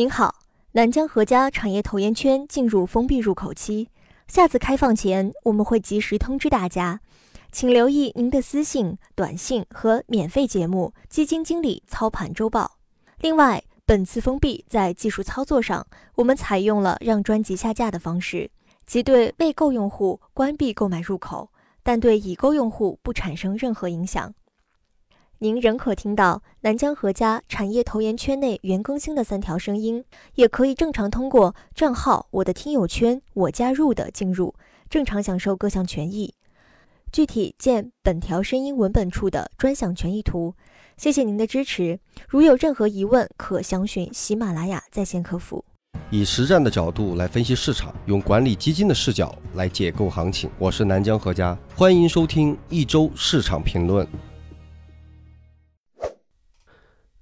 [0.00, 0.36] 您好，
[0.72, 3.90] 南江合家产业投研圈进入封闭入口期，
[4.26, 7.00] 下次开放前我们会及时通知大家，
[7.52, 12.64] 请留意您的私信、短信和免费节目《基金经理操盘周报》。
[13.18, 18.50] 另外，本次封闭在技术操作上，我们采用了让专辑下架的方式，
[18.86, 21.50] 即对未购用户关闭购买入口，
[21.82, 24.32] 但对已购用户不产生任何影响。
[25.42, 30.04] 您仍可听到南江合家产业投研圈内原更新的三条声音，
[30.34, 34.54] 也可以正常通过账号“我的听友圈”我加入的进入，
[34.90, 36.34] 正常享受各项权益。
[37.10, 40.54] 具体见本条声音文本处的专享权益图。
[40.98, 41.98] 谢谢您的支持。
[42.28, 45.64] 如有任何疑问，可详询喜马拉雅在线客服。
[46.10, 50.50] 以实战的角度来分析市场，用管理基金的视角来解构行情。
[50.58, 54.06] 我是南江合家，欢迎收听一周市场评论。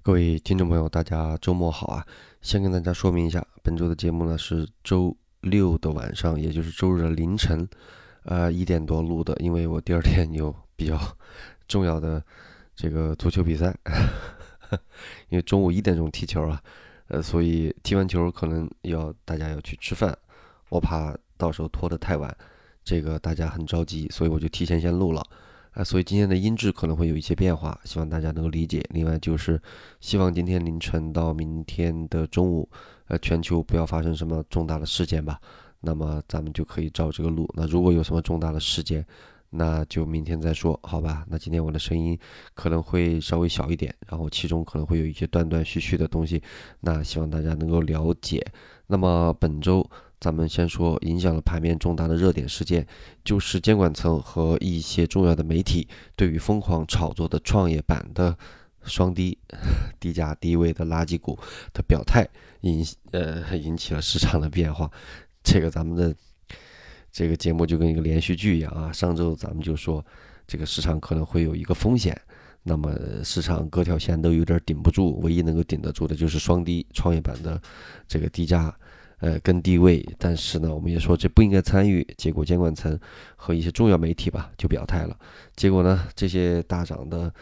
[0.09, 2.07] 各位听众朋友，大家周末好啊！
[2.41, 7.69] 先跟大家说明一下，本周的节目呢是周六的晚上，也就是周日的凌晨，
[8.23, 10.99] 呃一点多录的，因为我第二天有比较
[11.69, 12.25] 重要的
[12.75, 13.77] 这个足球比赛，
[15.29, 16.59] 因为中午一点钟踢球啊，
[17.09, 20.17] 呃，所以踢完球可能要大家要去吃饭，
[20.71, 22.35] 我怕到时候拖得太晚，
[22.83, 25.23] 这个大家很着急，所以我就提前先录了。
[25.79, 28.85] 啊，所以今天的音质可能会有一些变化，希望大家能够理解。
[28.91, 29.63] 另外就是，
[30.01, 32.69] 希望今天凌晨到明天的中午，
[33.07, 35.41] 呃，全球不要发生什么重大的事件吧。
[35.81, 37.49] 那么咱们就可以照这个录。
[37.55, 39.07] 那如果有什么重大的事件，
[39.51, 41.25] 那就明天再说，好吧？
[41.29, 42.19] 那今天我的声音
[42.55, 46.43] 可能会稍微小一点，然后其中可能会有一些断断续续的东西，
[46.81, 48.45] 那希望大家能够了解。
[48.89, 49.89] 那么本周。
[50.21, 52.87] 咱们先说影响了盘面重大的热点事件，
[53.25, 58.37] 就是监管层和一些重要的媒体对于疯狂炒作的创业板的
[58.83, 59.39] 双低、
[60.01, 61.39] 低价低位的垃圾股
[61.73, 62.27] 的表态，
[62.63, 64.91] 引呃引起了市场的变化。
[65.45, 66.15] 这个咱们的
[67.13, 68.93] 这个节目就跟一个连续剧一样啊。
[68.93, 70.05] 上周咱们就说
[70.49, 72.21] 这个市场可能会有一个风险，
[72.65, 72.93] 那么
[73.23, 77.61] 市场各条线都有点顶不住，唯一能够顶得住的就是双低创业板的
[78.09, 78.77] 这个低价。
[79.21, 82.07] 呃，跟地位，但是呢，我们也说这不应该参与。
[82.17, 82.99] 结果监管层
[83.35, 85.17] 和一些重要媒体吧就表态了。
[85.57, 87.33] 结果呢，这些大涨的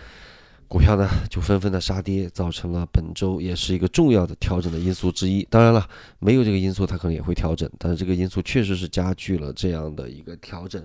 [0.68, 5.46] 股票呢就纷纷的杀跌，造成了本周也是一个重要的调整的因素之一。
[5.50, 5.88] 当然了，
[6.18, 10.84] 没有这个因素，它可能也会调整，但是这个因素确实是加剧了这样的一个调整。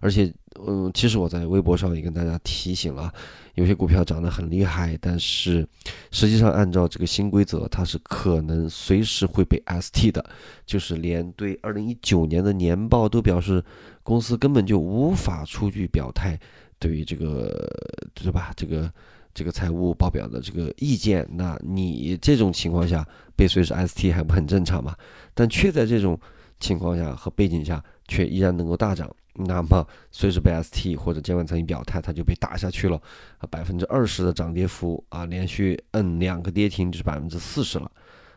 [0.00, 0.32] 而且，
[0.64, 3.12] 嗯，其实我在微博上也跟大家提醒了。
[3.54, 5.66] 有些股票涨得很厉害，但是
[6.12, 10.24] 实际上按照这个新规则，它是可能随时会被 ST 的，
[10.64, 13.60] 就是连对二零一九年的年报都表示
[14.04, 16.38] 公司根本就无法出具表态，
[16.78, 17.68] 对于这个
[18.14, 18.52] 对吧？
[18.54, 18.88] 这个
[19.38, 23.06] 这个财务报表的这个意见，那你这种情况下
[23.36, 24.96] 被随时 ST 还不很正常吗？
[25.32, 26.18] 但却在这种
[26.58, 29.08] 情况下和背景下，却依然能够大涨。
[29.34, 33.00] 那么随时被 ST 或者监管层一表态，它就被打下去了，
[33.38, 37.88] 啊，百分之二十的涨跌幅啊，连续摁两个跌停就是百分之四十了，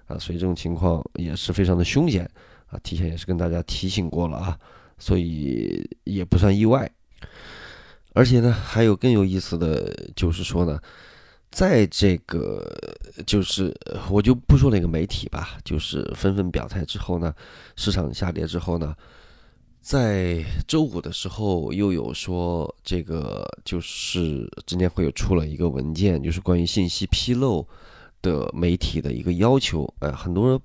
[0.06, 2.30] 啊，所以这种情况也是非常的凶险
[2.68, 4.56] 啊，提前也是跟大家提醒过了啊，
[5.00, 6.88] 所以也不算意外，
[8.14, 10.80] 而且呢，还有更有意思的就是说呢，
[11.50, 12.66] 在这个
[13.26, 13.76] 就是
[14.10, 17.34] 我就不说那个媒体吧，就是纷纷表态之后呢，
[17.76, 18.96] 市场下跌之后呢。
[19.84, 27.68] 在周五的时候，又有说这个就是证监会有出了一个文件，就是关于信息披露
[28.22, 29.92] 的媒体的一个要求。
[30.02, 30.62] 哎，很多人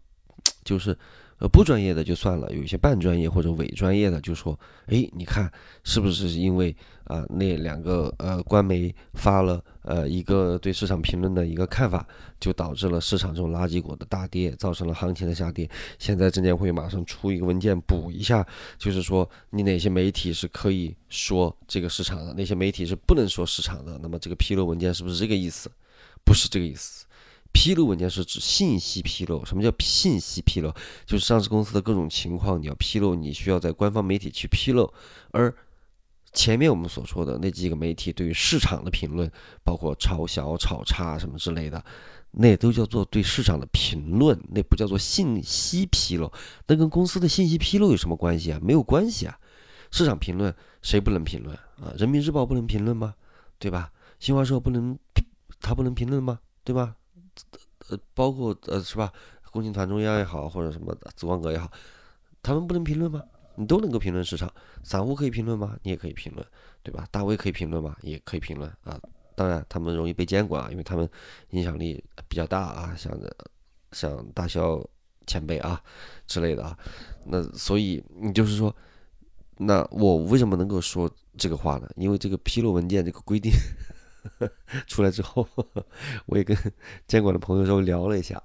[0.64, 0.94] 就是
[1.38, 5.50] 呃不专业的就算了，有一些半专业或者伪专业的就说，哎，你看
[5.84, 6.74] 是不是因为？
[7.06, 12.04] 啊，那两个呃官媒发了呃一个对市场评论的一个看法，
[12.41, 15.70] 就导致了市场这种垃圾股的大跌，造成了行情的下跌。
[16.00, 18.44] 现在证监会马上出一个文件补一下，
[18.76, 23.97] 就是说你哪些媒体是可以说这个市场的，哪些媒体是不能说市场的。
[24.03, 25.70] 那么这个披露文件是不是这个意思？
[26.24, 27.06] 不是这个意思。
[27.56, 29.42] 披露文件是指信息披露。
[29.46, 30.70] 什么叫信息披露？
[31.06, 34.92] 就是上市公司的各种情况你要披露，你需要在官方媒体去披露，
[35.30, 35.54] 而。
[36.32, 39.30] 前面我们所说的那几个媒体对于市场的评论，
[39.64, 41.82] 包括炒小、炒差什么之类的，
[42.32, 46.30] 那都叫做对市场的评论，那不叫做信息披露。
[46.66, 48.60] 那跟公司的信息披露有什么关系啊？
[48.62, 49.38] 没有关系啊。
[49.91, 51.94] 市场评论谁不能评论啊？
[51.97, 53.14] 人民日报不能评论吗？
[53.59, 53.91] 对吧？
[54.20, 54.98] 新华社不能，
[55.62, 56.41] 他不能评论吗？
[56.62, 56.97] 对吧？
[57.88, 59.12] 呃，包括呃，是吧？
[59.53, 61.71] 共青团中央也好，或者什么紫光阁也好，
[62.42, 63.22] 他们不能评论吗？
[63.54, 64.53] 你都能够评论市场，
[64.83, 65.78] 散户可以评论吗？
[65.83, 66.47] 你也可以评论，
[66.83, 67.09] 对吧？
[67.10, 67.97] 大 V 可以评论吗？
[68.03, 69.00] 也可以评论啊。
[69.34, 71.09] 当然，他们容易被监管啊，因为他们
[71.50, 72.94] 影响力比较大啊。
[72.98, 73.18] 像
[73.92, 74.86] 像大肖
[75.27, 75.83] 前辈啊
[76.27, 76.77] 之类的啊。
[77.24, 78.74] 那所以你就是说，
[79.56, 81.88] 那我为什么能够说这个话呢？
[81.97, 83.50] 因为这个披露文件这个规定
[84.86, 85.48] 出来之后，
[86.26, 86.56] 我也跟
[87.06, 88.42] 监管的朋友稍微聊了一下，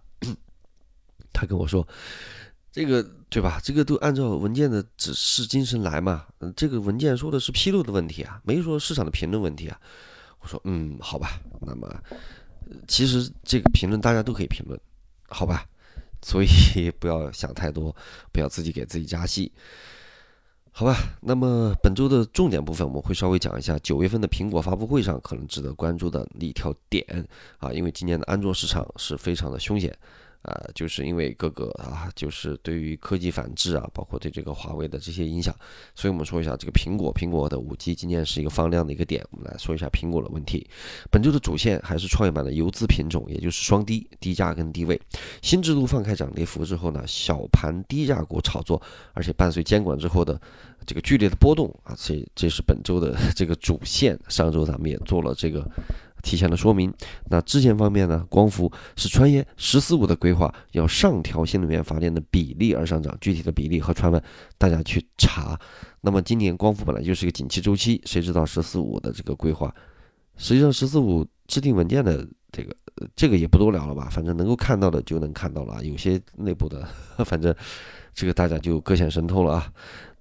[1.33, 1.87] 他跟我说，
[2.71, 3.59] 这个对吧？
[3.63, 6.25] 这个都按照文件的指示精神来嘛。
[6.55, 9.79] 这个文件说的是披露的问题啊，没说市场的评论问题啊。
[10.39, 11.39] 我说，嗯，好吧。
[11.61, 11.87] 那么，
[12.87, 14.79] 其实这个评论大家都可以评论，
[15.27, 15.65] 好吧？
[16.23, 16.47] 所以
[16.99, 17.95] 不要想太多，
[18.31, 19.51] 不要自己给自己加戏，
[20.73, 20.95] 好吧？
[21.21, 27.05] 那么本周的重点部分，我们会稍微讲一下九月份的苹果发布会上可能值得关注的一条点
[27.59, 29.95] 啊，因为今年的安卓市场是非常的凶险。
[30.43, 35.55] 呃，就是因为各个啊，就是对于科技反制啊，包括对这个华为的这些影响，
[35.93, 39.23] 所以我们说一下这个苹果，苹果的五 G 今年是一个放量的一个点。
[39.29, 40.67] 我们来说一下苹果的问题。
[41.11, 44.99] 本周的主线还是创业板的游资品种，也就是双低，低价跟低位。
[45.43, 48.81] 新制度放开涨跌幅之后呢，小盘低价股炒作，
[49.13, 50.41] 而且伴随监管之后的
[50.87, 54.19] 这个剧烈的波动啊，这这是本周的 这个主线。
[54.27, 55.69] 上周咱们也做了这个。
[56.21, 56.93] 提前的说明，
[57.29, 58.25] 那之前方面呢？
[58.29, 64.21] 光伏是穿越“十四五”的规划，要上调新能源发电的比例而上涨，具体的比例和传闻
[64.57, 65.59] 大家去查。
[66.01, 69.73] 那么今年光伏本来就是一个景气周期，谁知道“十四五”的这个规划？
[70.37, 72.75] 实际上“十四五”制定文件的这个
[73.15, 74.07] 这个也不多聊了吧？
[74.09, 76.87] 反正能够看到的就能看到了，有些内部的，
[77.25, 77.53] 反正。
[78.13, 79.71] 这个大家就各显神通了啊。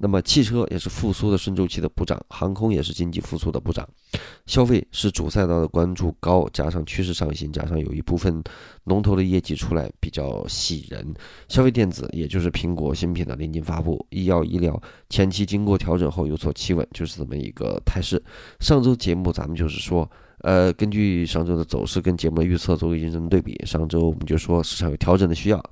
[0.02, 3.87] 那么汽车也是复苏的顺周期的补涨，航空也是经济复苏的补涨，
[4.47, 8.43] 消费是主赛道的关注高，加上趋势上行，加上有一部分
[8.85, 11.14] 龙头的业绩出来比较喜人。
[11.49, 14.81] 消费电子也就是苹果新品的临近发布，医药医疗
[15.11, 18.23] 前期经过调整后有所企稳，就是这么一个态势。
[18.58, 25.62] 上周节目咱们就是说，呃，根据上周的走势跟节目的预测做个竞争对比，上周我们就说市场有调整的需要。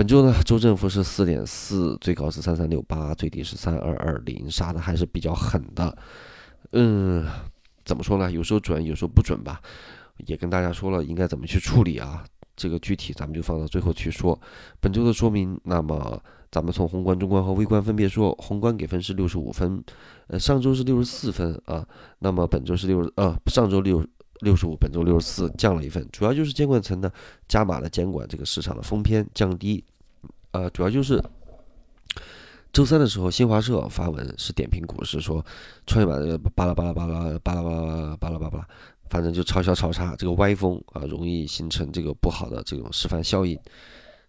[0.00, 5.94] 本周呢，周振幅是四点四，最高是三三六八，最低是三二二零，杀的还是比较狠的。
[6.72, 7.26] 嗯，
[7.84, 8.32] 怎么说呢？
[8.32, 9.60] 有时候准，有时候不准吧。
[10.24, 12.24] 也跟大家说了应该怎么去处理啊。
[12.56, 14.40] 这个具体咱们就放到最后去说。
[14.80, 16.18] 本周的说明，那么
[16.50, 18.34] 咱们从宏观、中观和微观分别说。
[18.38, 19.84] 宏观给分是六十五分，
[20.28, 21.86] 呃，上周是六十四分啊。
[22.20, 24.02] 那么本周是六十，呃，上周六。
[24.42, 27.12] 六十五，本周六十四，降了一份，主要就是监管层呢
[27.46, 29.84] 加码了监管这个市场的封偏降低，
[30.52, 31.22] 呃，主要就是
[32.72, 35.44] 周三的时候，新华社发文是点评股市，说
[35.86, 36.20] 创业板
[36.54, 38.68] 巴拉巴拉巴拉巴拉巴拉巴拉巴拉巴拉，
[39.08, 43.58] 反正就嘲笑炒差，这个歪风啊，容易形成这个不好的这种示范效应，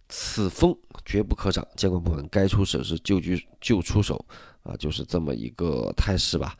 [0.08, 4.24] 此风绝不可长，监管部门该出手时就去就出手
[4.62, 6.56] 啊，就是这么一个态势吧，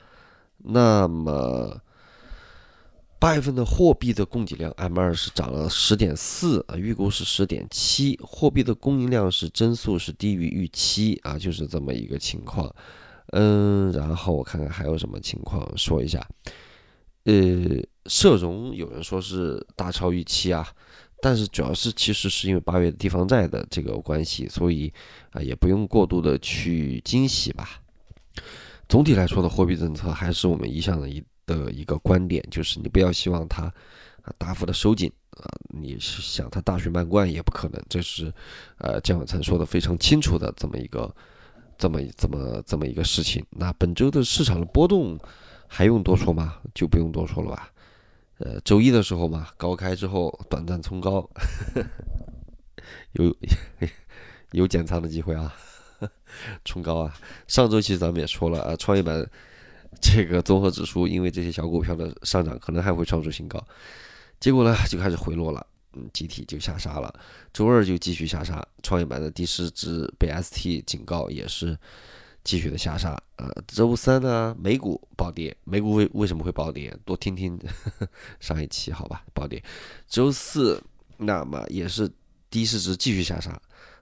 [0.58, 1.80] 那么。
[3.22, 12.68] 八月份的货币的供给量 M 二是涨了十点四啊，预估是十点七，货币的供应量是增速是低于预期啊，就是这么一个情况。
[13.28, 16.20] 嗯，然后我看看还有什么情况说一下。
[17.22, 17.32] 呃，
[18.06, 20.66] 社融有人说是大超预期啊，
[21.20, 24.92] 但是主要是其实是因为八月地方债的这个关系，所以
[25.30, 27.80] 啊也不用过度的去惊喜吧。
[28.88, 31.22] 总体来说的货币政策还是我们一向的一。
[31.46, 33.64] 的一个观点就是，你不要希望它
[34.22, 38.32] 啊大幅的收紧啊，你是想它大水漫灌也不可能，这是
[38.78, 41.14] 呃姜永成说的非常清楚的这么一个
[41.76, 43.44] 这么这么这么一个事情。
[43.50, 45.18] 那本周的市场的波动
[45.66, 46.58] 还用多说吗？
[46.74, 47.70] 就不用多说了吧。
[48.38, 51.28] 呃，周一的时候嘛，高开之后短暂冲高，
[53.12, 53.36] 有
[54.52, 55.54] 有减仓的机会啊，
[56.64, 57.14] 冲高啊。
[57.46, 59.28] 上周其实咱们也说了啊，创业板。
[60.02, 63.64] 这个综合指数因为这些小股票的上涨，可能还会创出新高，
[64.40, 67.14] 结果呢就开始回落了，嗯，集体就下杀了。
[67.52, 71.78] 周二就继续下杀，创业板的第四只被 ST 警告，也是
[72.42, 73.16] 继续的下杀。
[73.36, 76.94] 呃，周三呢美股暴跌，美股为为什么会暴跌？
[77.04, 77.56] 多听听
[78.40, 79.62] 上一期好吧，暴跌。
[80.08, 80.82] 周四
[81.16, 82.10] 那么也是
[82.50, 83.52] 低市值继续下杀，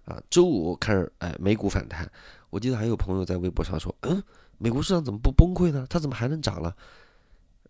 [0.07, 2.11] 啊，周五开始哎美股反弹，
[2.49, 4.23] 我记得还有朋友在微博上说，嗯。
[4.63, 5.87] 美国市场怎么不崩溃呢？
[5.89, 6.77] 它怎么还能涨了？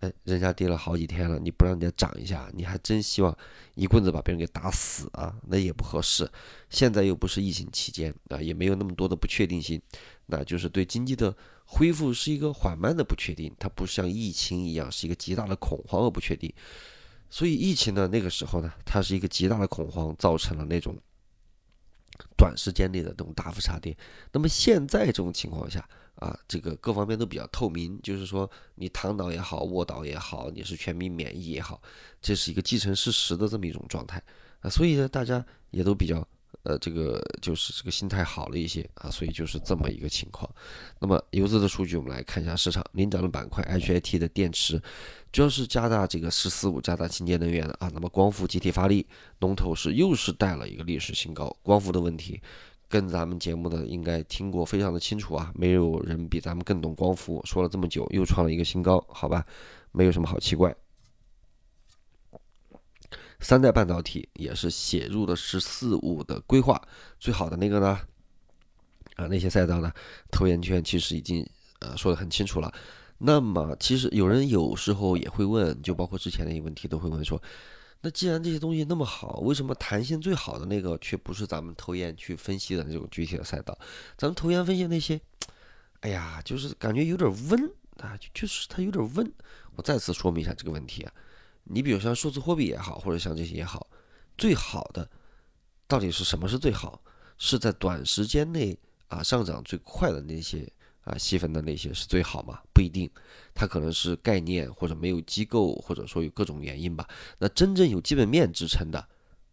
[0.01, 3.37] 哎，人家跌了好几天了，你不让人家涨一下，你还真希望
[3.75, 5.37] 一棍子把别人给打死啊？
[5.47, 6.29] 那也不合适。
[6.69, 9.81] 现在又不是疫情期间啊，也没有那么多的不确定性，
[10.27, 16.53] 那就是对经济的恢复是一个缓慢的不确定，它不像疫情一样是一个极大的恐慌和不确定。
[17.29, 20.97] 所以疫情呢，那个时候呢，它是一个极大的恐慌，造成了那种
[22.37, 23.95] 短时间内的这种大幅杀跌。
[24.33, 25.87] 那么现在这种情况下，
[26.21, 31.83] 啊，这个各方面都比较透明，就是说你躺倒也好，卧倒也好，你是全民免疫也好，
[32.23, 34.23] 这是一个既成事实的这么一种状态
[34.61, 36.25] 啊，所以呢，大家也都比较。
[36.63, 40.51] 呃，这个就是这个心态好了一些啊，所以就是这么一个情况。
[40.99, 44.79] 那么游资的数据，我们来看一下市场领涨的板块，HIT 的电池，
[45.33, 47.91] 主要是加大这个“十四五”加大清洁能源的啊。
[47.95, 49.07] 那么光伏集体发力，
[49.39, 51.57] 龙头是又是带了一个历史新高。
[51.63, 52.39] 光伏的问题，
[52.91, 57.41] 跟咱们节目的应该听过非常的清楚啊，没有人比咱们更懂光伏。
[57.45, 59.47] 说了这么久，又创了一个新高，好吧，
[59.93, 60.75] 没有什么好奇怪。
[63.39, 66.83] 三代半导体也是写入了“十四五”的规划，
[67.21, 67.99] 最好的那个呢？
[69.15, 69.93] 啊，那些赛道呢？
[70.33, 72.75] 投研圈其实已经呃说的很清楚了。
[73.19, 77.41] 那么，其实有人有时候也会问，就包括之前的一个问题都会问说，
[78.03, 83.79] 那既然这些东西那么好，为什么弹性最好的那个却不是咱们投研去分析的那种具体的赛道？
[84.17, 85.21] 咱们投研分析那些，
[86.01, 89.33] 哎呀，就是感觉有点温啊，就是它有点温。
[89.77, 91.13] 我再次说明一下这个问题啊。
[91.65, 93.87] 你比如像数字货币也好，或者像这些也好，
[94.39, 95.09] 最好的
[95.87, 97.03] 到底是什么是最好？
[97.37, 98.79] 是在短时间内
[99.09, 100.71] 啊上涨最快的那些
[101.05, 102.61] 啊细分的那些是最好吗？
[102.73, 103.11] 不一定，
[103.55, 107.09] 它可能是概念或者没有机构，或者说有各种原因吧。
[107.39, 108.99] 那真正有基本面支撑的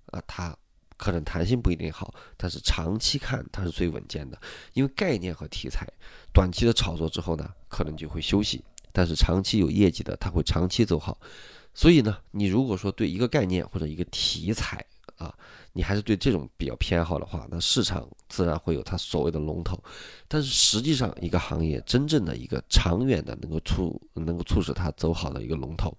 [0.07, 0.55] 啊，它
[0.97, 4.39] 可能弹性不一定好，但是长期看它是最稳健的。
[4.73, 5.87] 因为概念和题材
[6.33, 11.19] 短期的炒作之后呢，可能就会休息，但是长期有业绩的，它会长期走好。
[11.73, 14.83] 所以呢，你如果说对一个概念或者一个题材
[15.17, 15.31] 啊，
[15.73, 19.81] 你还是对这种比较偏好的话，那市场自然会有它所谓的龙头。
[20.27, 25.95] 但是实际上，一个行业真正的一个长远的能够促能够促使它走好的一个龙头，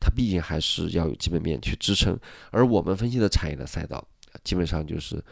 [0.00, 2.18] 它毕竟还是要有基本面去支撑。
[2.50, 4.06] 而我们分析的产业的赛道，
[4.44, 5.22] 基本上就是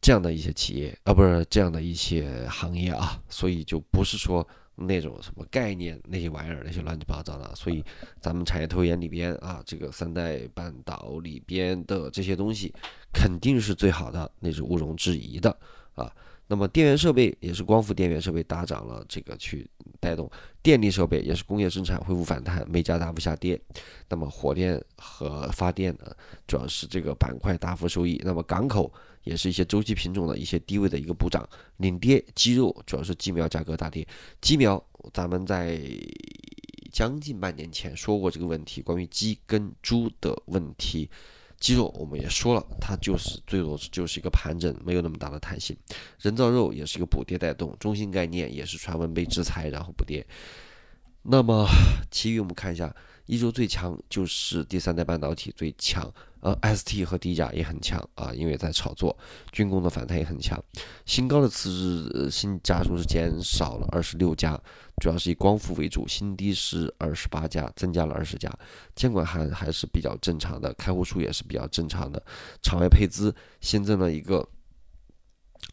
[0.00, 4.46] 这样的一些企业啊，不是这样的一些行业啊，所以就不是说。
[4.74, 7.84] 那种什么概念那些玩意儿那些乱七八糟的，所以
[8.20, 12.72] 咱们产业投研里边啊，这个三代半导里边的这些东西
[13.12, 15.56] 肯定是最好的，那是毋庸置疑的
[15.94, 16.10] 啊。
[16.48, 19.68] 那么电源设备也是光伏电源设备大涨了，这个去
[20.00, 20.30] 带动
[20.62, 23.60] 电力设备也是工业生产恢复反弹，煤价大幅下跌。
[24.08, 26.14] 那么火电和发电呢，
[26.46, 28.20] 主要是这个板块大幅收益。
[28.24, 28.92] 那么港口。
[29.24, 34.06] 也是一些周期品种的一些低位的一个补涨，领跌鸡肉主要是鸡苗价格大跌，
[34.40, 35.80] 鸡苗咱们在
[36.92, 41.08] 将近半年前说过这个问题，关于鸡跟猪的问题，
[41.58, 45.76] 鸡肉我们也说了，它就是最多就是一个盘整，没有那么大的弹性，
[46.20, 50.26] 人造肉也是一个补跌带动，中心概念也是传闻被制裁然后补跌，
[51.22, 51.66] 那么
[52.10, 52.94] 其余我们看一下。
[53.32, 56.06] 一周最强就是第三代半导体最强，
[56.40, 59.16] 呃，ST 和低价也很强啊，因为在炒作，
[59.52, 60.62] 军工的反弹也很强。
[61.06, 64.60] 新高的次日新家数是减少了二十六家，
[65.00, 68.52] 主要是以光伏为主，新低是二十八家，增加了二十家。
[68.94, 72.22] 监管还还是比较正常的，开户数也是比较正常的。
[72.60, 74.46] 场外配资新增了一个。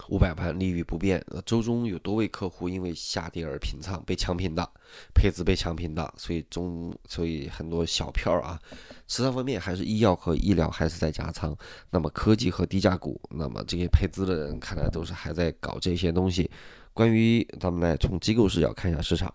[0.07, 4.67] 五百万利率不变，周中有多位客户因为下跌而平仓，被强平的，
[5.13, 8.59] 配资被强平的，所以中所以很多小票啊。
[9.05, 11.55] 其他方面还是医药和医疗还是在加仓，
[11.89, 16.49] 那么科技和低价股，那么这些配资的人看来都是还在搞这些东西。
[16.93, 19.33] 关于咱们来从机构视角看一下市场，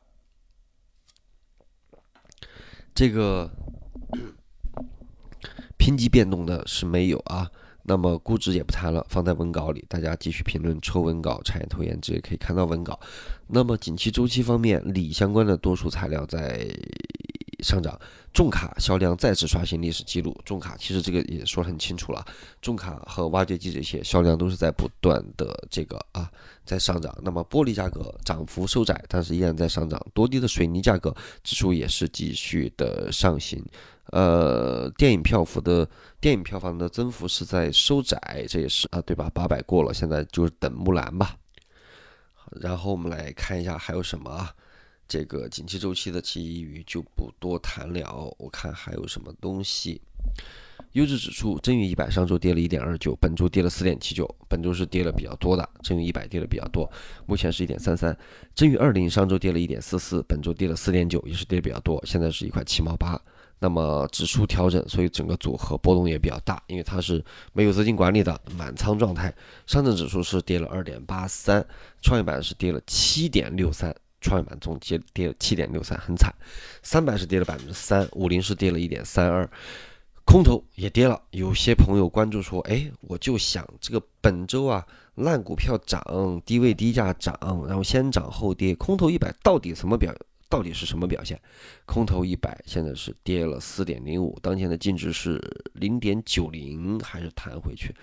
[2.95, 3.51] 这个
[5.79, 7.51] 评级变动的是没有啊。
[7.87, 12.99] 那么估值也不谈了，放在文稿里，大家继续评论抽文稿，产业投研直接可以看到文稿。
[13.47, 16.67] 那么景气周期方面，锂相关的多数材料在
[17.63, 17.99] 上涨，
[18.33, 20.35] 重卡销量再次刷新历史记录。
[20.45, 22.25] 重卡其实这个也说很清楚了，
[22.63, 26.31] 重卡和挖掘机这些销量都是在不断的这个啊
[26.65, 27.15] 在上涨。
[27.23, 30.01] 那么玻璃价格涨幅收窄，但是依然在上涨。
[30.15, 33.63] 多地的水泥价格指数也是继续的上行。
[34.13, 35.89] 呃，电影票幅的
[36.21, 39.31] 电影票房的增幅是在收窄，这也是啊，对吧？
[39.31, 41.37] 八百过了，现在就是等木兰吧。
[42.61, 44.55] 然后我们来看一下还有什么啊？
[45.09, 48.35] 这个景气周期的其余就不多谈了。
[48.39, 50.01] 我看还有什么东西？
[50.93, 55.69] 优质指数真宇一百上周跌了一点二九，本周跌了四点七九，本周是跌了比较多的。
[55.83, 56.91] 真宇一百跌了比较多，
[57.27, 58.17] 目前是一点三三。
[58.55, 63.21] 真宇二零上周跌了一点四四，本周跌了四点九，也是跌比较多，现在是一块七毛八。
[63.65, 69.35] 那么指数调整，所以整个组合波动也比较大，因为它是没有资金管理的满仓状态。
[69.67, 71.67] 上证指数是跌了二点八三，
[72.03, 76.31] 创业板是跌了七点六三，创业板总结跌了七点六三，很惨。
[76.83, 79.49] 三百是跌了百分之三，五零是跌了一点三二，
[80.27, 81.19] 空头也跌了。
[81.31, 86.03] 有些朋友关注说，哎，我就想这个本周啊，烂股票涨，
[86.45, 87.35] 低位低价涨，
[87.67, 90.15] 然后先涨后跌，空头一百到底什么表？
[90.49, 91.41] 到底是什么表现？
[91.85, 95.41] 空头一百现在是跌了四点零五，当前的净值是
[95.73, 97.95] 零点九零，还是弹回去？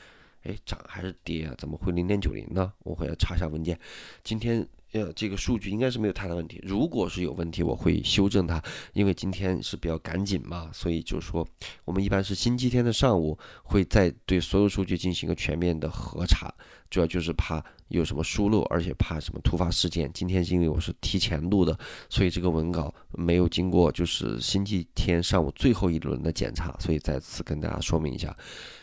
[0.44, 1.54] 哎，涨还是跌啊？
[1.58, 2.74] 怎么会零点九零呢？
[2.80, 3.80] 我回来查一下文件。
[4.24, 6.60] 今天呃，这个数据应该是没有太大问题。
[6.64, 8.62] 如果是有问题，我会修正它，
[8.94, 11.48] 因为今天是比较赶紧嘛，所以就是说，
[11.86, 16.54] 我们一般是星期天的上午会再对所有数据进行一个全面的核查，
[16.90, 20.10] 主要就是怕有什么疏漏，而且怕什么突发事件。
[20.14, 21.78] 今天因为我是提前录的，
[22.10, 28.36] 所以这个文稿没有经过就是星期天上午最后一轮的检查，所以再次跟大家说明一下。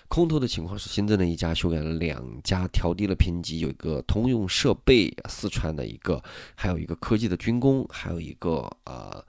[0.08, 6.22] 空头的情况是新增了一家，修改了两家，调低了评级，有一个通用设备，四川的一个，
[6.54, 9.22] 还有一个科技的军工，还有一个呃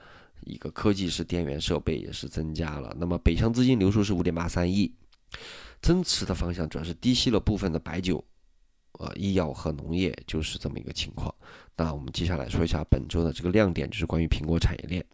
[0.46, 2.96] 一个科技是电源设备也是增加了。
[2.98, 4.90] 那么北向资金流出是五点八三亿，
[5.82, 8.24] 增持的方向主要是低吸了部分的白酒，
[8.94, 11.34] 呃医药和农业就是这么一个情况。
[11.76, 15.06] 那我们接下来说一下本周的这个亮点，就是关于苹果产业链。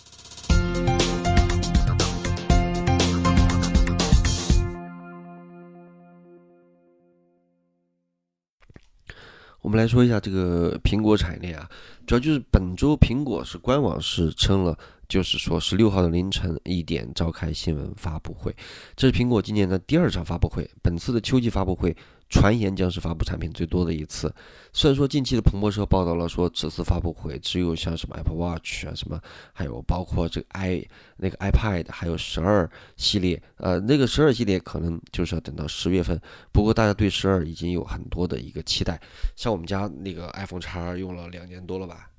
[9.62, 11.68] 我们来说一下这个苹果产业链啊，
[12.06, 14.78] 主要就是本周苹果是官网是称了，
[15.10, 18.56] 就是说十六号的凌晨一点召开新闻发布会，
[18.96, 21.96] 这是苹果今年的第二场发布会，本次的秋季发布会。
[22.30, 24.34] 传言将是发布产品最多的一次。
[24.74, 29.22] 虽然说近期的彭博社报道了说，此次发布会只有像什么 Apple Watch 啊，什么
[29.54, 30.86] 还有包括这个 i
[31.18, 36.20] 那个 iPad，还有十二系列，呃，那个十二系列可能就是要等到十月份。
[36.52, 39.00] 不过大家对十二已经有很多的一个期待。
[39.36, 42.10] 像我们家那个 iPhone X 用了两年多了吧，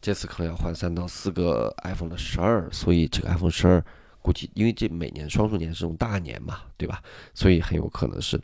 [0.00, 3.84] 这次可能要换三到四个 iPhone 的十二，所以这个 iPhone 十二。
[4.24, 7.02] 估计因为这每年双数年是种大年嘛，对吧？
[7.34, 8.40] 所以很有可能是。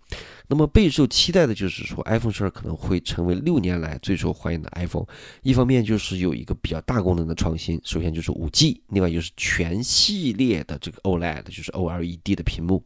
[0.47, 5.07] 那么备受期待的就是说，iPhone 十二可能会成为六年来最受欢迎的 iPhone。
[5.41, 12.85] 一方面就是有一个比较大功能的创新，首先就是五 G，另外就是全系列的这个 OLED，就是 OLED 的屏幕，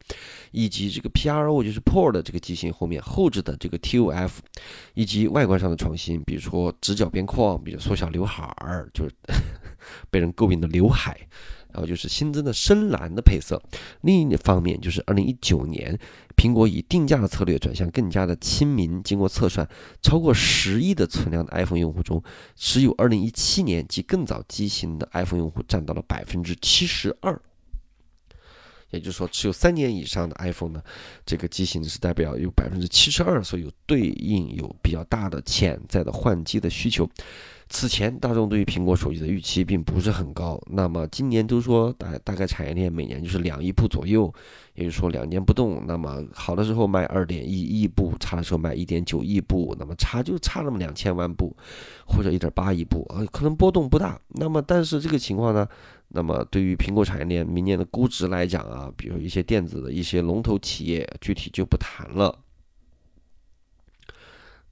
[0.51, 4.31] 以及这个 PRO 就是 Pro 的这个机型后面后置的这个 TOF，
[4.93, 9.13] 以及外观上的创新，比如说直角边框，比如缩小刘海儿，就是
[10.09, 11.19] 被人诟病的刘海。
[11.75, 13.61] 然后就是新增的深蓝的配色，
[13.99, 15.99] 另一方面就是二零一九年，
[16.37, 19.03] 苹果以定价的策略转向更加的亲民。
[19.03, 19.67] 经过测算，
[20.01, 22.23] 超过十亿的存量的 iPhone 用户中，
[22.55, 27.37] 持有二零一七年及更早机型的 iPhone 用户占到了百分之七十二。
[28.91, 30.81] 也就是说，持有三年以上的 iPhone 呢，
[31.25, 37.09] 这个机型是代表有百分之七十二，所以有对应有比较大的潜在的换机的需求。
[37.67, 40.61] 此前，大众对于苹果手机的预期并不是很高。
[40.67, 44.31] 那么今年都说大大概产业链每年就是两亿部左右，
[44.75, 45.83] 也就是说两年不动。
[45.87, 51.55] 那么好的时候卖二点一亿部，差的时候卖一点九亿部，那么差就差那么两千万部，
[52.05, 54.19] 或者一点八亿部，呃，可能波动不大。
[54.29, 55.67] 那么但是这个情况呢，
[56.09, 62.44] 那么对于苹果产业链明年的估值来讲啊，比如一些电子的一些龙头企业，具体就不谈了。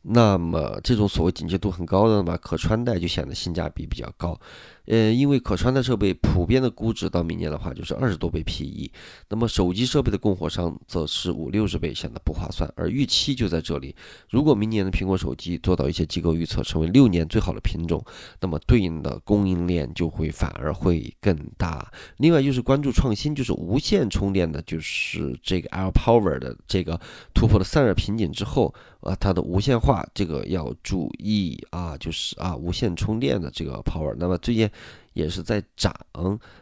[0.04, 4.38] 那么这种所谓警戒度很高的嘛，可穿戴就显得性价比比较高。
[4.86, 8.92] 呃，因为可穿戴设备普遍的估值到明年的话就是二十多倍 PE，
[9.30, 12.70] 那么手机设备的供货商则是五六十倍，显得不划算。
[12.76, 13.96] 而预期就在这里，
[14.30, 18.04] 如果明年的苹果手机做到一些机构预测成为六年最好的品种，
[18.42, 21.90] 那么对应的供应链就会反而会更大。
[22.18, 27.00] 另外就是关注创新，就是无线充电的，就是这个 Air Power 的这个
[27.34, 34.14] 突破了散热瓶颈之后，啊，它的无线化这个要注意啊，就是啊无线充电的这个 Power。
[34.20, 34.70] 那么最近。
[35.14, 35.94] 也是在涨。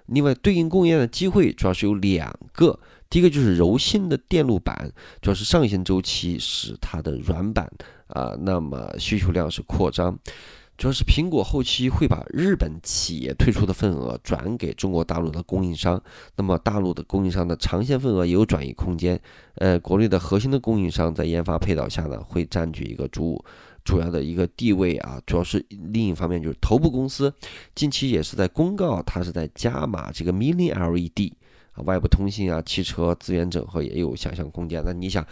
[0.08, 2.80] 另外，对应供应链的机会主要是有两个。
[3.10, 4.90] 第一个就是柔性的电路板，
[5.22, 7.70] 主要是上行周期使它的软板
[8.08, 10.18] 啊，那么需求量是扩张。
[10.78, 16.02] 主要是苹果后期会把日本企业退出的份额转给中国大陆的供应商，
[16.38, 19.20] 那么大陆的供应商的长线份额也有转移空间。
[19.56, 23.44] 呃，国内的核心的供应商在研发配套下呢，会占据一个主。
[23.84, 27.34] 主要的一个地位啊，主要是另一方面就是头部公司
[27.76, 31.34] 近期也是在公告，它是在加码这个 Mini LED
[31.74, 34.84] 啊，外部通信啊，汽车资源整合也有想象空间。
[34.86, 35.26] 那你想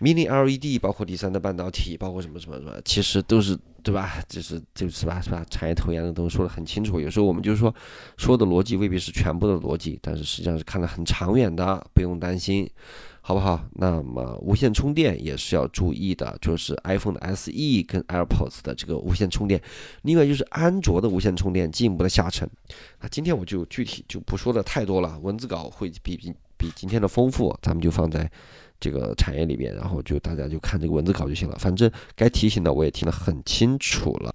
[0.00, 4.22] ，Mini LED 包括第三代半导体，包括什么什么什么，其实都是对吧？
[4.28, 5.44] 就是就是吧是吧？
[5.48, 7.00] 产业投研的都说的很清楚。
[7.00, 7.74] 有时候我们就是说
[8.16, 12.68] 说的逻辑未必是全部的逻辑，但是实际上是看得很长远的，不用担心。
[13.28, 13.62] 好不好？
[13.74, 17.52] 那么无线充电也是要注意的，就是 iPhone 的 SE
[17.86, 19.60] 跟 AirPods 的这个无线充电，
[20.00, 22.48] 另外就是安卓的无线充电进一步的下沉。
[22.98, 28.30] 啊，今天我就具体就不说的太多了，文字稿会比比比今天的丰富，咱们就放在
[28.80, 31.56] 这个产业里边，然后就大家就看这个文字稿就行了。
[31.58, 34.34] 反正该提醒的我也听得很清楚了。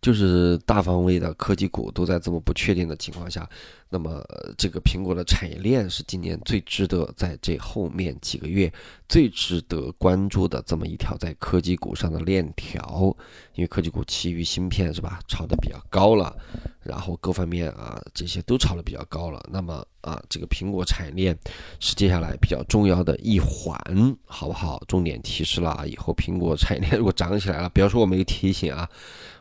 [0.00, 3.48] 就是大方位的科技股都在这么不确定的情况下，
[3.88, 4.24] 那么
[4.56, 8.72] 这个苹果的产业链是今年最值得在这后面几个月
[9.08, 13.14] 最值得关注的这么一条在科技股上的链条，
[13.54, 16.34] 因为科技股其余芯片是吧炒的比较高了，
[16.82, 21.38] 然后各方面啊这些都炒的比较高了，那么啊这个苹果产业链
[21.78, 23.78] 是接下来比较重要的一环，
[24.24, 24.82] 好不好？
[24.88, 28.88] 重点提示了啊，以后苹果产业链如果涨起来了，不要说我没有提醒啊。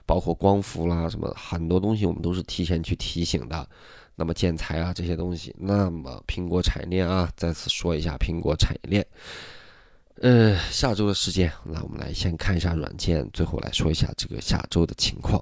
[0.09, 3.69] 包括光伏啦，什么很多东西我们都是提前去提醒的。
[4.15, 9.05] 那么建材啊这些东西，那么苹果产业链啊，再次说一下苹果产业链。
[10.21, 15.39] 呃，下周的时间，那我们来先看一下软件，最后来说一下这个下周的情况。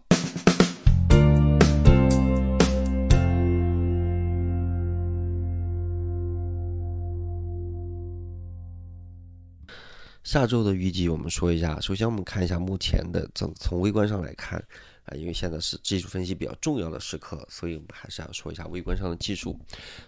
[10.28, 11.80] 下周的预计，我们说一下。
[11.80, 14.60] 首先，我们看一下目前的从从微观上来看
[15.06, 19.58] 啊，因为现在是技术分析比较重要的时刻，所以我们还是要说一下微观上的技术。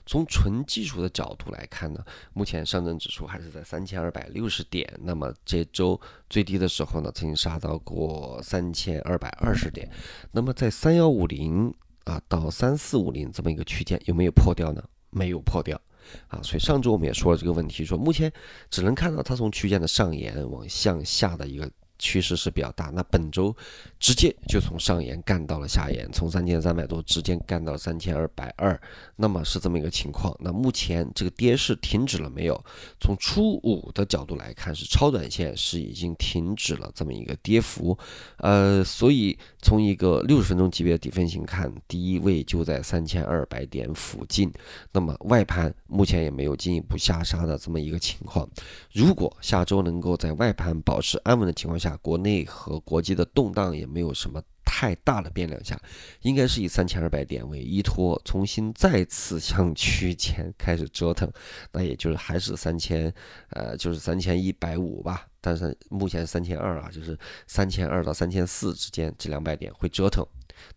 [0.06, 2.04] 从纯技术的角度来看呢，
[2.34, 4.94] 目前上证指数还是在三千二百六十点。
[5.02, 5.98] 那么这周
[6.30, 9.90] 最低的时候呢，曾经杀到过三千二百二十点。
[10.34, 14.84] 那么在三幺五零啊到三四五零这么一个区间，有没有破掉呢？
[15.12, 15.80] 没有破掉。
[16.28, 18.32] 啊，所以上周我们也说了这个问题，说目前
[18.70, 21.70] 只能看到它从区间的上沿往向下的一个。
[22.00, 23.56] 趋势是比较大，那本周
[24.00, 28.80] 直接就从上沿干到了下沿，从三千三百多直接干到三千二百二，
[29.18, 30.36] 那么是这么一个情况。
[30.40, 32.64] 那目前这个跌势停止了没有？
[33.00, 37.98] 从初五的角度来看，是超短线是已经停止了这么一个跌幅，
[38.38, 44.52] 呃，所以从一个六十分钟级别的底分型看，第一位就在三千二百点附近。
[44.94, 48.48] 那么外盘目前也没有进一步下杀的这么一个情况。
[48.94, 55.80] 如果下周能够在外盘保持安稳的情况下，国内和国际的动荡也没有什么太大的变量下，
[56.22, 61.32] 应该是以三千二百点为依托，重新再次向区间开始折腾，
[61.72, 63.14] 那也就是还是三千，
[63.50, 65.28] 呃，就是三千一百五吧。
[65.42, 70.26] 但是目前三千二啊，就是三千二到三千四之间这两百点会折腾。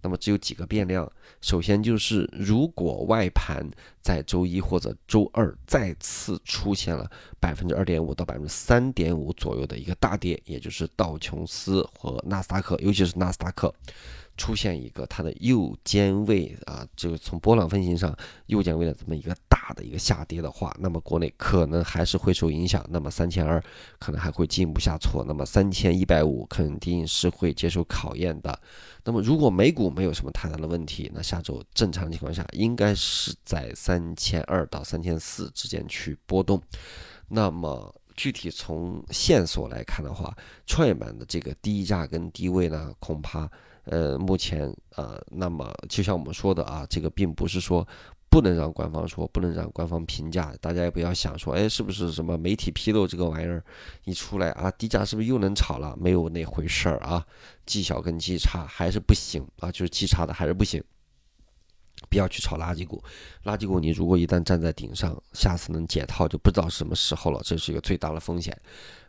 [0.01, 3.69] 那么只有几个变量，首先就是如果外盘
[4.01, 13.75] 在周一或者周二再次出现了百分之二点五到百分之三点五左右的一个大跌，也就是道琼斯和纳斯达克，尤其是纳斯达克。
[14.37, 18.17] 出现一个它的右肩位啊，就是从波浪分型上
[18.47, 22.85] 右肩位的这么一个大的一个下跌的话，那么国内可能还是会受影响。
[22.89, 23.63] 那么三千二
[23.99, 28.59] 可能还会进一步下挫，那么三千一百五肯定是会接受考验的。
[29.05, 36.61] 那么如果美股没有什么太大的问题，那下周正常情况下应该是在三千二到三千四之间去波动。
[37.29, 43.51] 那么具体从线索来看的话，创业板的这个低价跟低位呢，恐怕。
[43.85, 47.87] 呃，目前呃，那么就像我们说的啊，这个并不是说
[48.31, 53.63] 不能让官方说，不能让官方评价，大家也不要想说，哎，是不是什么媒体披露这个玩意儿
[54.05, 55.97] 一出来啊，低价是不是又能炒了？
[56.01, 57.27] 没有那回事儿啊，
[57.67, 60.83] 绩效跟绩差还是不行啊，就是绩差的还是不行。
[62.09, 63.03] 不要去炒垃圾股，
[63.45, 68.57] 垃圾股你如果一旦站在顶上，下次能解套就不知道什么时候了，这是一个最大的风险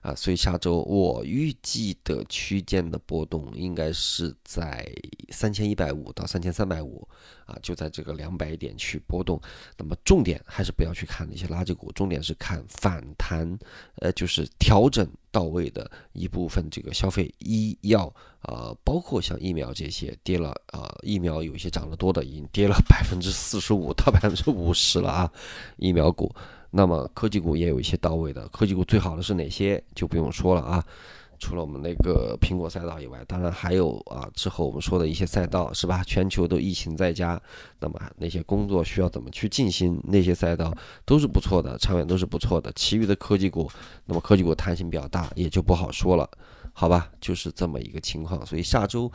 [0.01, 0.13] 啊！
[0.15, 4.89] 所以下周我预计的区间的波动应该是在
[5.29, 7.07] 三千一百五到三千三百五
[7.45, 9.41] 啊，就在这个两百点去波动。
[9.77, 13.57] 那么重点还是不要去看那些垃圾股，重点是看反弹，
[13.95, 15.07] 呃，就是调整。
[15.33, 18.05] 到位的一部分这个消费医药
[18.41, 25.31] 啊，包括像疫苗这些跌了啊，疫苗有一些涨得多的，已经跌了百分之四十五到百分之五十了啊，
[25.77, 26.31] 疫苗股。
[26.69, 30.85] 那么科技股也有一些到位的，科技股最好的是哪些就不用说了啊。
[31.43, 36.01] 除了我们那个苹果赛道以外，当然还有啊，之后我们说的一些赛道是吧？
[36.05, 37.41] 全球都疫情在家，
[37.81, 40.01] 那么那些工作需要怎么去进行？
[40.05, 42.71] 那些赛道都是不错的，长远都是不错的。
[42.77, 43.69] 其余的科技股，
[44.05, 46.29] 那么科技股弹性比较大，也就不好说了，
[46.71, 47.11] 好吧？
[47.19, 48.45] 就是这么一个情况。
[48.45, 49.11] 所以下周，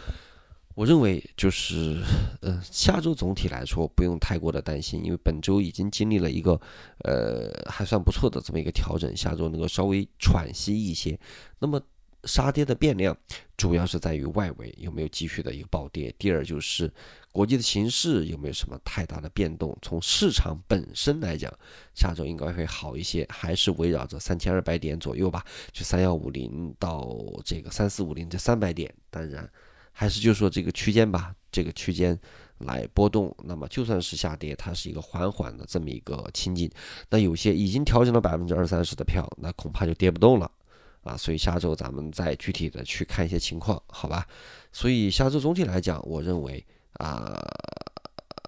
[0.74, 2.02] 我认为就是，
[2.42, 6.60] 呃，下周总体来说不用太过的担心，因为本周已经经历了一个，
[7.04, 11.18] 呃，还算不错的这么一个调整，下周能够稍微喘息一些。
[11.58, 11.80] 那么。
[12.28, 13.16] 杀跌的变量
[13.56, 16.92] 主要是在于外围有没有继续的一个暴跌，第二就是
[17.32, 19.76] 国际的形势有没有什么太大的变动。
[19.82, 21.52] 从市场本身来讲，
[21.94, 27.08] 下周应该会好一些，还是围绕着三千二百点左右吧，就三幺五零到
[27.44, 28.92] 这个三四五零这三百点。
[29.10, 29.50] 当然，
[29.90, 32.16] 还是就说这个区间吧，这个区间
[32.58, 33.34] 来波动。
[33.42, 36.70] 那么就算是下跌，它是一个缓缓的这么一个情景。
[37.10, 40.50] 那有些已经调整了百分之二三十的票，那恐怕就跌不动了。
[41.08, 44.26] 啊，所以下周咱们再具体的去看一些情况，好吧？
[44.72, 47.34] 所以下周总体来讲，我认为啊，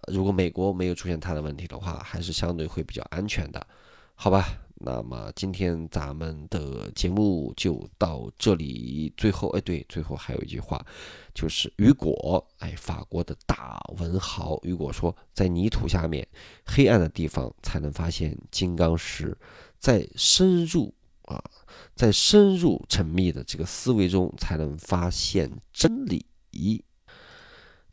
[0.08, 3.66] 如果美国没有出现它的问题的话，还是相对会比较安全的，
[4.14, 4.46] 好吧？
[4.82, 9.12] 那么今天咱们的节目就到这里。
[9.14, 10.82] 最后，哎，对，最后还有一句话，
[11.34, 16.26] 就是雨果，哎，法国的大文豪雨果说，在泥土下面
[16.64, 19.36] 黑暗的地方才能发现金刚石，
[19.78, 20.94] 在深入
[21.30, 21.42] 啊，
[21.94, 26.26] 在深入缜密的这个思维中才能发现真理。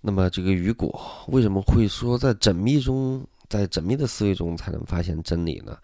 [0.02, 5.78] 那么这个雨果为什么会说在缜密中，在缜密的思维中才能发现真理呢？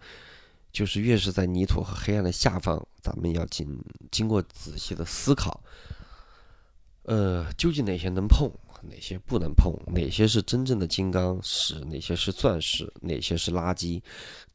[0.72, 3.78] 就是越是在泥土和黑暗的下方，咱们要经
[4.10, 5.62] 经过仔细的思考，
[7.02, 8.50] 呃，究竟哪些能碰，
[8.88, 14.00] 哪些不能碰，哪些是真正的金刚石，哪些是钻石，哪些是垃圾。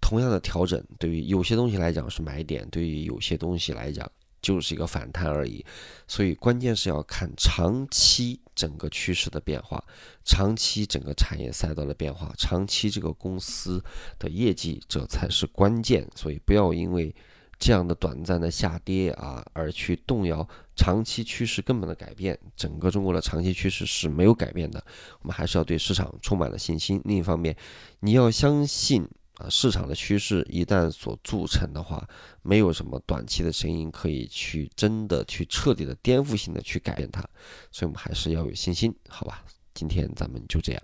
[0.01, 4.09] 同样的调整，对于有些东西来讲是买点，对于有些东西来讲。
[4.41, 5.65] 就是一个反弹而已，
[6.07, 9.83] 所以关键是要看长期整个趋势的变化，
[10.23, 13.83] 长期整个产业赛道的变化，长期这个公司
[14.17, 16.09] 的业绩，这才是关键。
[16.15, 17.13] 所以不要因为
[17.59, 22.39] 这样的短暂的下跌啊，而去动摇长期趋势根本的改变。
[22.55, 24.83] 整个中国的长期趋势是没有改变的，
[25.21, 27.01] 我们还是要对市场充满了信心。
[27.03, 27.55] 另一方面，
[27.99, 29.07] 你要相信。
[29.39, 32.05] 啊，市场的趋势一旦所铸成的话，
[32.41, 37.21] 没有什么短期的声音可以去真的去彻底的颠覆性的去改变它，
[37.71, 39.41] 所以我们还是要有信心，好吧？
[39.73, 40.83] 今天咱们就这样。